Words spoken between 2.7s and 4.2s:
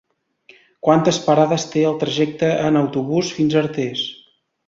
autobús fins a Artés?